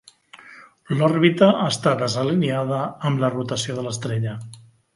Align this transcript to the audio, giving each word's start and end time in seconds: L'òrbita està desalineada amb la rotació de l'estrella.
L'òrbita 1.01 1.49
està 1.65 1.93
desalineada 2.01 2.81
amb 3.11 3.25
la 3.25 3.31
rotació 3.37 3.77
de 3.81 3.85
l'estrella. 3.89 4.39